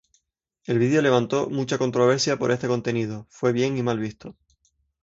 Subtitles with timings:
[0.65, 4.35] El vídeo levantó mucha controversia por este contenido, fue bien y mal visto.